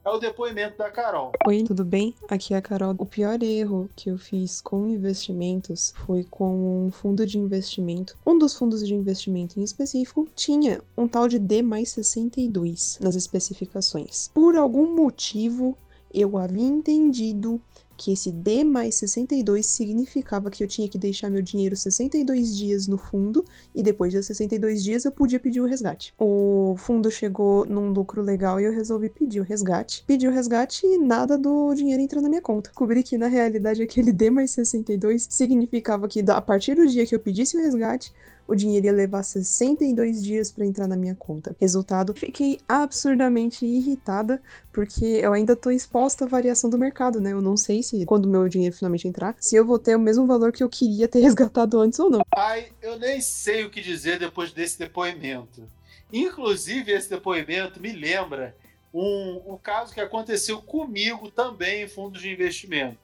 [0.08, 1.34] é o depoimento da Carol.
[1.46, 2.16] Oi, tudo bem?
[2.30, 2.96] Aqui é a Carol.
[2.98, 8.18] O pior erro que eu fiz com investimentos foi com um fundo de investimento.
[8.26, 13.18] Um dos fundos de investimento em específico tinha um tal de D mais 62 nas
[13.18, 14.32] especificações.
[14.34, 15.78] Por algum motivo,
[16.14, 17.62] eu havia entendido
[17.98, 22.88] que esse D mais 62 significava que eu tinha que deixar meu dinheiro 62 dias
[22.88, 26.14] no fundo e depois de 62 dias eu podia pedir o resgate.
[26.20, 30.04] O fundo chegou num lucro legal e eu resolvi pedir o resgate.
[30.06, 32.70] Pedi o resgate e nada do dinheiro entrou na minha conta.
[32.70, 37.16] Descobri que na realidade aquele D mais 62 significava que a partir do dia que
[37.16, 38.14] eu pedisse o resgate,
[38.48, 41.56] o dinheiro ia levar 62 dias para entrar na minha conta.
[41.60, 47.34] Resultado, fiquei absurdamente irritada, porque eu ainda tô exposta à variação do mercado, né?
[47.34, 50.26] Eu não sei se quando meu dinheiro finalmente entrar, se eu vou ter o mesmo
[50.26, 52.22] valor que eu queria ter resgatado antes ou não.
[52.36, 55.64] Ai, eu nem sei o que dizer depois desse depoimento.
[56.12, 58.56] Inclusive, esse depoimento me lembra
[58.94, 62.98] um, um caso que aconteceu comigo também em fundos de investimento.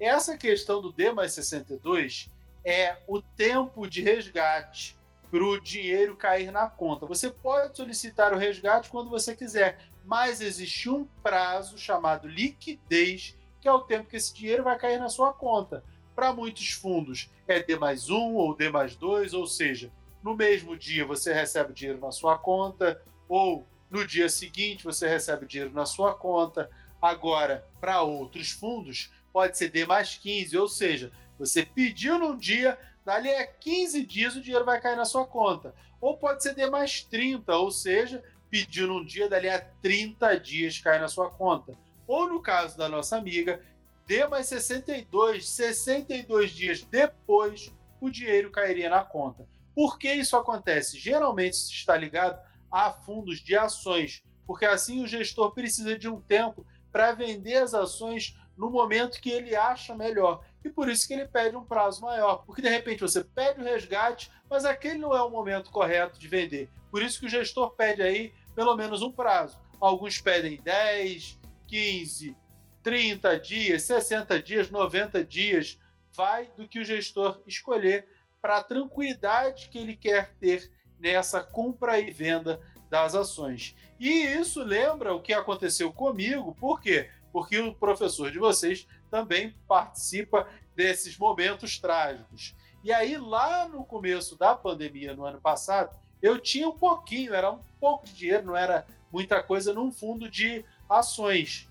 [0.00, 2.30] Essa questão do D mais 62
[2.64, 4.96] é o tempo de resgate
[5.30, 7.06] para o dinheiro cair na conta.
[7.06, 13.68] Você pode solicitar o resgate quando você quiser, mas existe um prazo chamado liquidez, que
[13.68, 15.84] é o tempo que esse dinheiro vai cair na sua conta.
[16.14, 19.92] Para muitos fundos é D mais um ou D mais dois, ou seja,
[20.22, 25.06] no mesmo dia você recebe o dinheiro na sua conta, ou no dia seguinte você
[25.08, 26.70] recebe o dinheiro na sua conta.
[27.00, 32.78] Agora, para outros fundos, pode ser D mais 15, ou seja, você pediu num dia,
[33.04, 35.74] dali a 15 dias o dinheiro vai cair na sua conta.
[36.00, 40.78] Ou pode ser D mais 30, ou seja, pediu num dia, dali a 30 dias
[40.78, 41.76] cai na sua conta.
[42.06, 43.62] Ou no caso da nossa amiga,
[44.06, 49.46] D mais 62, 62 dias depois o dinheiro cairia na conta.
[49.74, 50.98] Por que isso acontece?
[50.98, 56.20] Geralmente isso está ligado a fundos de ações, porque assim o gestor precisa de um
[56.20, 61.14] tempo para vender as ações no momento que ele acha melhor e por isso que
[61.14, 62.44] ele pede um prazo maior.
[62.44, 66.28] Porque de repente você pede o resgate, mas aquele não é o momento correto de
[66.28, 66.68] vender.
[66.90, 69.58] Por isso que o gestor pede aí pelo menos um prazo.
[69.80, 72.36] Alguns pedem 10, 15,
[72.82, 75.78] 30 dias, 60 dias, 90 dias.
[76.12, 78.08] Vai do que o gestor escolher
[78.40, 83.76] para a tranquilidade que ele quer ter nessa compra e venda das ações.
[83.98, 87.10] E isso lembra o que aconteceu comigo, por quê?
[87.32, 92.54] Porque o professor de vocês também participa desses momentos trágicos.
[92.84, 97.50] E aí, lá no começo da pandemia, no ano passado, eu tinha um pouquinho, era
[97.50, 101.68] um pouco de dinheiro, não era muita coisa, num fundo de ações.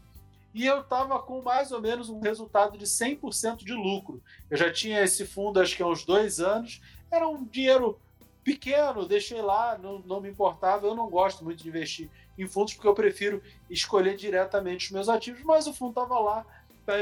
[0.53, 4.21] E eu estava com mais ou menos um resultado de 100% de lucro.
[4.49, 6.81] Eu já tinha esse fundo, acho que há uns dois anos.
[7.11, 7.99] Era um dinheiro
[8.43, 10.87] pequeno, deixei lá, não, não me importava.
[10.87, 15.09] Eu não gosto muito de investir em fundos porque eu prefiro escolher diretamente os meus
[15.09, 16.45] ativos, mas o fundo estava lá,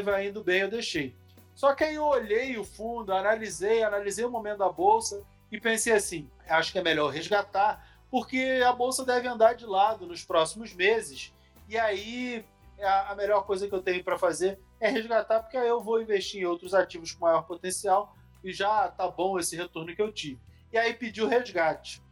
[0.02, 1.16] vai indo bem, eu deixei.
[1.54, 5.94] Só que aí eu olhei o fundo, analisei, analisei o momento da bolsa e pensei
[5.94, 10.74] assim: acho que é melhor resgatar, porque a bolsa deve andar de lado nos próximos
[10.74, 11.34] meses.
[11.70, 12.46] E aí
[12.82, 16.42] a, melhor coisa que eu tenho para fazer é resgatar, porque aí eu vou investir
[16.42, 20.40] em outros ativos com maior potencial e já tá bom esse retorno que eu tive.
[20.72, 22.04] E aí pedi o resgate.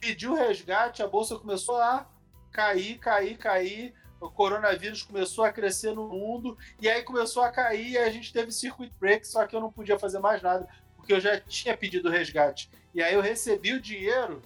[0.00, 2.08] Pedi o resgate, a bolsa começou a
[2.50, 7.92] cair, cair, cair o coronavírus começou a crescer no mundo e aí começou a cair
[7.92, 11.12] e a gente teve circuit break, só que eu não podia fazer mais nada, porque
[11.12, 12.70] eu já tinha pedido resgate.
[12.94, 14.40] E aí eu recebi o dinheiro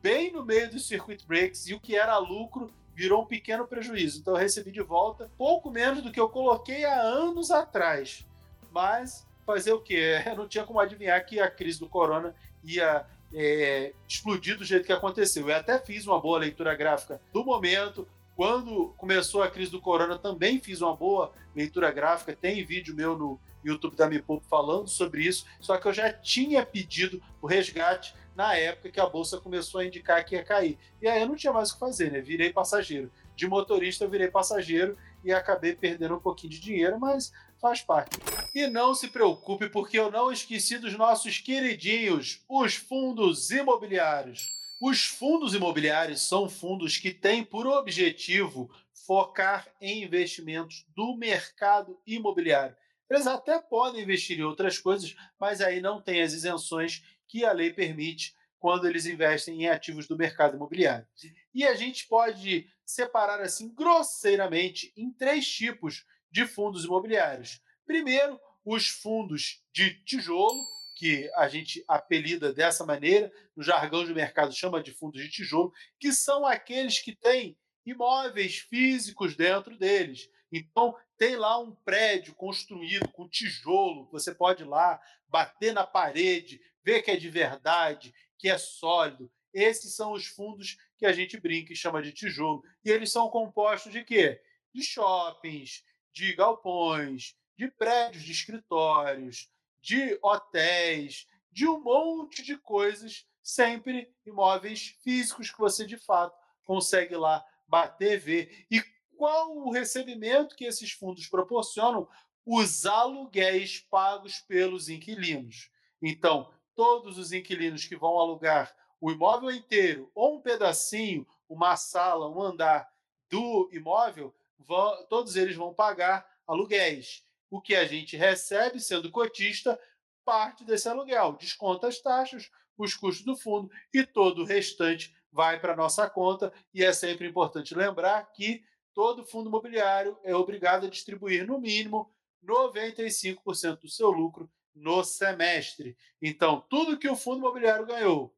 [0.00, 4.20] bem no meio dos circuit breaks e o que era lucro virou um pequeno prejuízo.
[4.20, 8.26] Então eu recebi de volta pouco menos do que eu coloquei há anos atrás.
[8.70, 10.22] Mas fazer o quê?
[10.26, 12.34] Eu não tinha como adivinhar que a crise do corona
[12.64, 15.48] ia é, explodir do jeito que aconteceu.
[15.48, 20.18] Eu até fiz uma boa leitura gráfica do momento, quando começou a crise do corona,
[20.18, 22.34] também fiz uma boa leitura gráfica.
[22.34, 25.46] Tem vídeo meu no YouTube da Me falando sobre isso.
[25.60, 29.84] Só que eu já tinha pedido o resgate na época que a bolsa começou a
[29.84, 30.78] indicar que ia cair.
[31.00, 32.20] E aí eu não tinha mais o que fazer, né?
[32.20, 33.10] Virei passageiro.
[33.36, 38.18] De motorista, eu virei passageiro e acabei perdendo um pouquinho de dinheiro, mas faz parte.
[38.54, 44.61] E não se preocupe, porque eu não esqueci dos nossos queridinhos, os fundos imobiliários.
[44.84, 48.68] Os fundos imobiliários são fundos que têm por objetivo
[49.06, 52.74] focar em investimentos do mercado imobiliário.
[53.08, 57.52] Eles até podem investir em outras coisas, mas aí não tem as isenções que a
[57.52, 61.06] lei permite quando eles investem em ativos do mercado imobiliário.
[61.54, 67.62] E a gente pode separar assim grosseiramente em três tipos de fundos imobiliários.
[67.86, 70.60] Primeiro, os fundos de tijolo,
[70.94, 75.72] que a gente apelida dessa maneira, no jargão de mercado chama de fundos de tijolo,
[75.98, 80.28] que são aqueles que têm imóveis físicos dentro deles.
[80.50, 86.60] Então, tem lá um prédio construído com tijolo, você pode ir lá bater na parede,
[86.84, 89.30] ver que é de verdade, que é sólido.
[89.52, 92.62] Esses são os fundos que a gente brinca e chama de tijolo.
[92.84, 94.40] E eles são compostos de quê?
[94.74, 99.48] De shoppings, de galpões, de prédios de escritórios,
[99.82, 107.16] de hotéis, de um monte de coisas, sempre imóveis físicos que você de fato consegue
[107.16, 108.66] lá bater, ver.
[108.70, 108.80] E
[109.16, 112.08] qual o recebimento que esses fundos proporcionam?
[112.44, 115.70] Os aluguéis pagos pelos inquilinos.
[116.00, 122.28] Então, todos os inquilinos que vão alugar o imóvel inteiro ou um pedacinho, uma sala,
[122.28, 122.88] um andar
[123.28, 127.24] do imóvel, vão, todos eles vão pagar aluguéis.
[127.52, 129.78] O que a gente recebe, sendo cotista,
[130.24, 135.60] parte desse aluguel, desconta as taxas, os custos do fundo e todo o restante vai
[135.60, 136.50] para a nossa conta.
[136.72, 142.10] E é sempre importante lembrar que todo fundo imobiliário é obrigado a distribuir, no mínimo,
[142.42, 145.94] 95% do seu lucro no semestre.
[146.22, 148.34] Então, tudo que o fundo imobiliário ganhou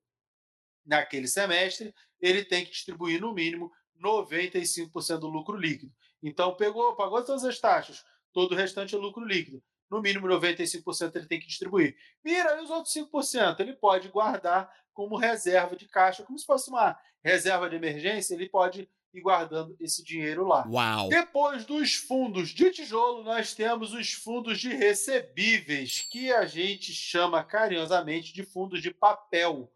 [0.85, 3.73] naquele semestre, ele tem que distribuir no mínimo
[4.03, 5.95] 95% do lucro líquido.
[6.21, 9.63] Então, pegou, pagou todas as taxas, todo o restante é lucro líquido.
[9.91, 11.97] No mínimo 95% ele tem que distribuir.
[12.23, 13.61] Mira, e os outros 5%?
[13.61, 18.49] Ele pode guardar como reserva de caixa, como se fosse uma reserva de emergência, ele
[18.49, 20.67] pode e guardando esse dinheiro lá.
[20.69, 21.09] Uau.
[21.09, 27.45] Depois dos fundos de tijolo, nós temos os fundos de recebíveis, que a gente chama
[27.45, 29.71] carinhosamente de fundos de papel.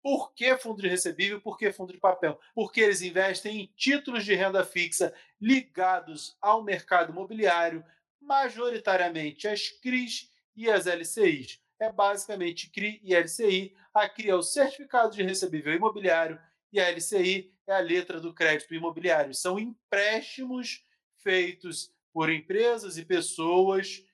[0.00, 1.40] Por que fundo de recebível?
[1.40, 2.38] Por que fundo de papel?
[2.54, 7.84] Porque eles investem em títulos de renda fixa ligados ao mercado imobiliário,
[8.24, 11.60] majoritariamente as CRIs e as LCIs.
[11.78, 13.74] É basicamente CRI e LCI.
[13.92, 16.40] A CRI é o certificado de recebível imobiliário
[16.72, 19.34] e a LCI é a letra do crédito imobiliário.
[19.34, 20.84] São empréstimos
[21.22, 24.04] feitos por empresas e pessoas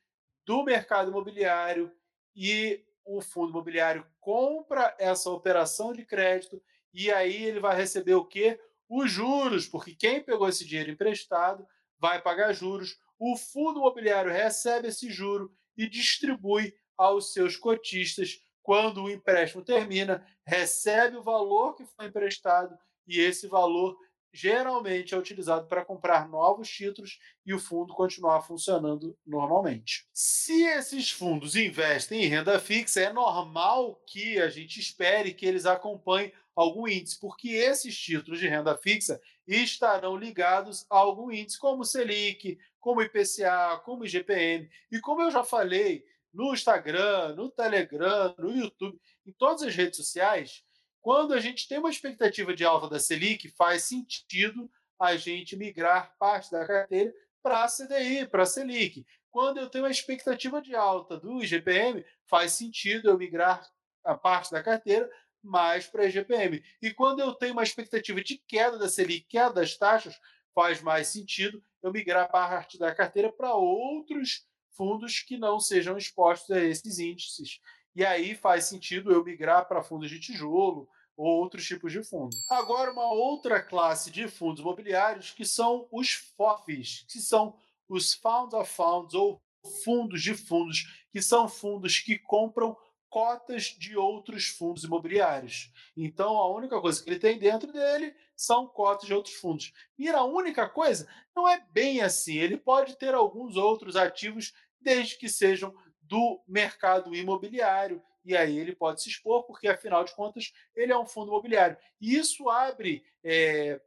[0.47, 1.93] do mercado imobiliário
[2.35, 8.25] e o fundo imobiliário compra essa operação de crédito e aí ele vai receber o
[8.25, 8.61] quê?
[8.89, 11.67] Os juros, porque quem pegou esse dinheiro emprestado
[11.99, 12.99] vai pagar juros.
[13.21, 18.43] O fundo imobiliário recebe esse juro e distribui aos seus cotistas.
[18.63, 23.95] Quando o empréstimo termina, recebe o valor que foi emprestado e esse valor
[24.33, 30.07] geralmente é utilizado para comprar novos títulos e o fundo continuar funcionando normalmente.
[30.13, 35.67] Se esses fundos investem em renda fixa, é normal que a gente espere que eles
[35.67, 41.83] acompanhem algum índice, porque esses títulos de renda fixa estarão ligados a algum índice, como
[41.83, 44.69] o Selic, como o IPCA, como o IGPM.
[44.91, 49.97] E como eu já falei, no Instagram, no Telegram, no YouTube, em todas as redes
[49.97, 50.65] sociais,
[51.01, 56.15] quando a gente tem uma expectativa de alta da Selic, faz sentido a gente migrar
[56.19, 59.07] parte da carteira para a CDI, para a Selic.
[59.31, 63.67] Quando eu tenho uma expectativa de alta do IGPM, faz sentido eu migrar
[64.05, 65.11] a parte da carteira
[65.43, 66.63] mais para a IGPM.
[66.83, 70.19] E quando eu tenho uma expectativa de queda da Selic, queda das taxas,
[70.55, 76.51] faz mais sentido eu migrar parte da carteira para outros fundos que não sejam expostos
[76.51, 77.61] a esses índices.
[77.95, 82.37] E aí faz sentido eu migrar para fundos de tijolo ou outros tipos de fundos.
[82.51, 87.55] Agora, uma outra classe de fundos imobiliários que são os FOFs, que são
[87.89, 89.43] os Fund of Funds ou
[89.85, 92.77] fundos de fundos, que são fundos que compram
[93.11, 95.71] cotas de outros fundos imobiliários.
[95.97, 99.73] Então, a única coisa que ele tem dentro dele são cotas de outros fundos.
[99.99, 102.37] E a única coisa não é bem assim.
[102.37, 105.75] Ele pode ter alguns outros ativos desde que sejam
[106.11, 108.03] do mercado imobiliário.
[108.25, 111.79] E aí ele pode se expor, porque afinal de contas ele é um fundo imobiliário.
[112.01, 113.81] E isso abre, é,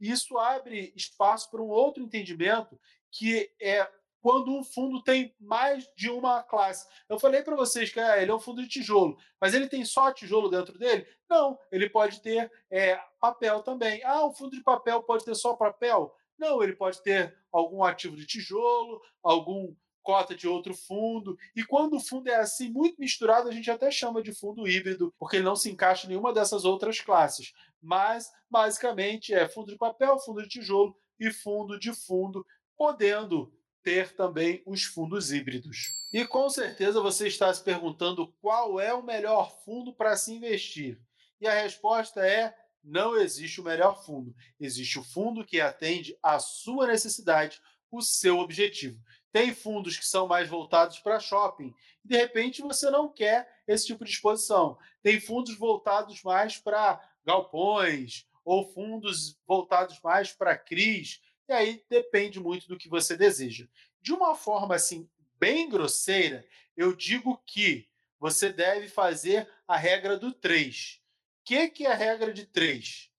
[0.00, 2.80] isso abre espaço para um outro entendimento
[3.10, 3.86] que é
[4.20, 6.86] quando um fundo tem mais de uma classe.
[7.08, 9.84] Eu falei para vocês que ah, ele é um fundo de tijolo, mas ele tem
[9.84, 11.06] só tijolo dentro dele?
[11.28, 14.02] Não, ele pode ter é, papel também.
[14.04, 16.14] Ah, o fundo de papel pode ter só papel?
[16.38, 19.74] Não, ele pode ter algum ativo de tijolo, algum
[20.08, 21.36] cota de outro fundo.
[21.54, 25.14] E quando o fundo é assim, muito misturado, a gente até chama de fundo híbrido,
[25.18, 27.52] porque ele não se encaixa em nenhuma dessas outras classes.
[27.78, 32.42] Mas, basicamente, é fundo de papel, fundo de tijolo e fundo de fundo,
[32.74, 33.52] podendo
[33.82, 35.76] ter também os fundos híbridos.
[36.10, 40.98] E com certeza você está se perguntando qual é o melhor fundo para se investir.
[41.38, 44.34] E a resposta é: não existe o melhor fundo.
[44.58, 48.98] Existe o fundo que atende à sua necessidade, o seu objetivo.
[49.32, 51.74] Tem fundos que são mais voltados para shopping.
[52.04, 54.78] De repente você não quer esse tipo de exposição.
[55.02, 61.20] Tem fundos voltados mais para galpões ou fundos voltados mais para CRIs.
[61.48, 63.66] E aí depende muito do que você deseja.
[64.00, 65.08] De uma forma assim
[65.38, 71.00] bem grosseira, eu digo que você deve fazer a regra do 3.
[71.40, 73.10] O que, que é a regra de 3?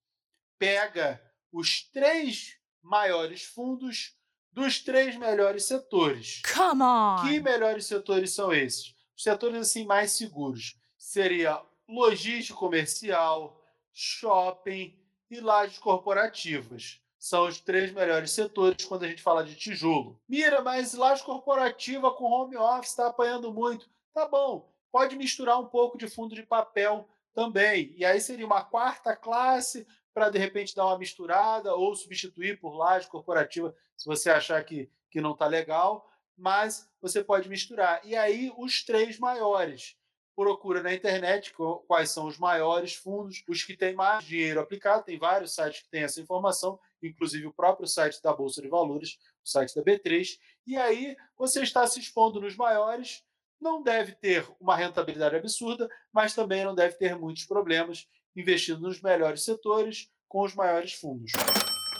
[0.57, 4.18] Pega os três maiores fundos
[4.51, 6.41] dos três melhores setores.
[6.53, 7.23] Come on!
[7.23, 8.95] Que melhores setores são esses?
[9.15, 13.61] Os setores assim mais seguros seria logística comercial,
[13.93, 14.97] shopping
[15.29, 17.01] e lajes corporativas.
[17.17, 20.21] São os três melhores setores quando a gente fala de tijolo.
[20.27, 23.89] Mira, mas laje corporativa com home office está apanhando muito.
[24.13, 27.93] Tá bom, pode misturar um pouco de fundo de papel também.
[27.97, 32.75] E aí seria uma quarta classe para de repente dar uma misturada ou substituir por
[32.75, 37.99] laje corporativa se você achar que, que não está legal, mas você pode misturar.
[38.05, 39.97] E aí, os três maiores.
[40.33, 41.53] Procura na internet
[41.85, 45.03] quais são os maiores fundos, os que têm mais dinheiro aplicado.
[45.03, 49.19] Tem vários sites que têm essa informação, inclusive o próprio site da Bolsa de Valores,
[49.43, 50.39] o site da B3.
[50.65, 53.21] E aí você está se expondo nos maiores,
[53.59, 59.01] não deve ter uma rentabilidade absurda, mas também não deve ter muitos problemas investindo nos
[59.01, 61.33] melhores setores com os maiores fundos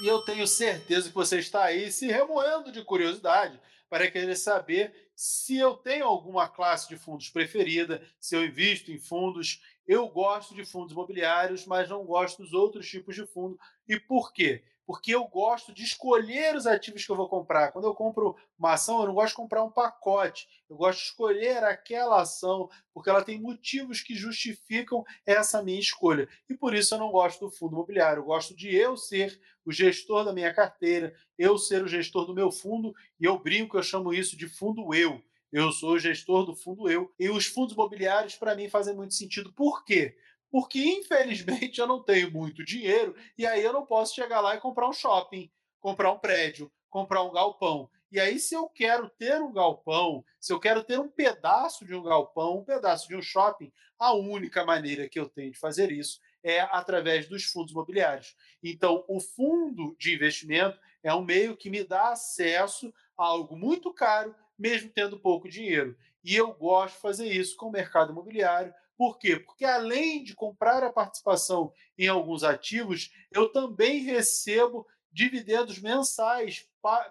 [0.02, 5.10] e eu tenho certeza que você está aí se remoendo de curiosidade para querer saber
[5.16, 9.62] se eu tenho alguma classe de fundos preferida, se eu invisto em fundos.
[9.86, 13.60] Eu gosto de fundos imobiliários, mas não gosto dos outros tipos de fundo.
[13.88, 14.64] E por quê?
[14.90, 17.72] Porque eu gosto de escolher os ativos que eu vou comprar.
[17.72, 20.48] Quando eu compro uma ação, eu não gosto de comprar um pacote.
[20.68, 26.28] Eu gosto de escolher aquela ação, porque ela tem motivos que justificam essa minha escolha.
[26.50, 28.22] E por isso eu não gosto do fundo imobiliário.
[28.22, 32.34] Eu gosto de eu ser o gestor da minha carteira, eu ser o gestor do
[32.34, 35.22] meu fundo, e eu brinco, eu chamo isso de fundo eu.
[35.52, 37.14] Eu sou o gestor do fundo eu.
[37.20, 39.54] E os fundos imobiliários, para mim, fazem muito sentido.
[39.54, 40.18] Por quê?
[40.52, 44.60] Porque infelizmente eu não tenho muito dinheiro e aí eu não posso chegar lá e
[44.60, 47.90] comprar um shopping, comprar um prédio, comprar um galpão.
[48.12, 51.94] E aí, se eu quero ter um galpão, se eu quero ter um pedaço de
[51.94, 55.92] um galpão, um pedaço de um shopping, a única maneira que eu tenho de fazer
[55.92, 58.36] isso é através dos fundos imobiliários.
[58.64, 63.94] Então, o fundo de investimento é um meio que me dá acesso a algo muito
[63.94, 65.96] caro, mesmo tendo pouco dinheiro.
[66.24, 69.40] E eu gosto de fazer isso com o mercado imobiliário, por quê?
[69.40, 76.68] Porque além de comprar a participação em alguns ativos, eu também recebo dividendos mensais,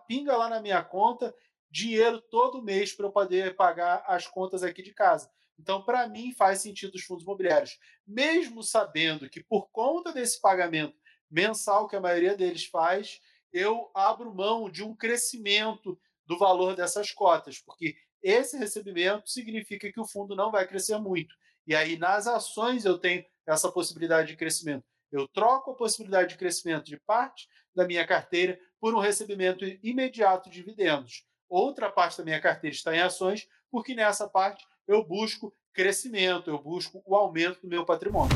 [0.07, 1.35] pinga lá na minha conta,
[1.71, 5.31] dinheiro todo mês para eu poder pagar as contas aqui de casa.
[5.59, 7.79] Então, para mim, faz sentido os fundos imobiliários.
[8.07, 10.95] Mesmo sabendo que, por conta desse pagamento
[11.31, 13.19] mensal que a maioria deles faz,
[13.51, 19.99] eu abro mão de um crescimento do valor dessas cotas, porque esse recebimento significa que
[19.99, 21.35] o fundo não vai crescer muito.
[21.69, 24.85] E aí, nas ações, eu tenho essa possibilidade de crescimento.
[25.13, 27.47] Eu troco a possibilidade de crescimento de parte
[27.77, 31.27] da minha carteira por um recebimento imediato de dividendos.
[31.47, 36.59] Outra parte da minha carteira está em ações, porque nessa parte eu busco crescimento, eu
[36.59, 38.35] busco o aumento do meu patrimônio.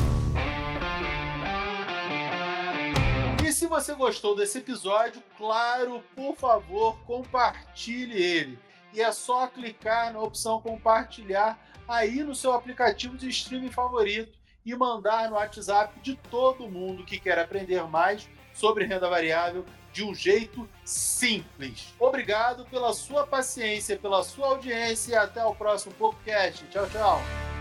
[3.43, 8.59] E se você gostou desse episódio, claro, por favor, compartilhe ele.
[8.93, 14.75] E é só clicar na opção compartilhar aí no seu aplicativo de streaming favorito e
[14.75, 20.13] mandar no WhatsApp de todo mundo que quer aprender mais sobre renda variável de um
[20.13, 21.93] jeito simples.
[21.99, 26.65] Obrigado pela sua paciência, pela sua audiência e até o próximo podcast.
[26.67, 27.52] Tchau, tchau.